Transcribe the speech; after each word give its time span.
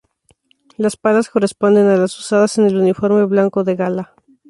Las 0.77 0.97
palas 0.97 1.29
corresponden 1.29 1.85
a 1.85 1.95
las 1.95 2.17
usadas 2.17 2.57
en 2.57 2.65
el 2.65 2.75
uniforme 2.75 3.23
blanco 3.25 3.63
de 3.63 3.75
gala. 3.75 4.15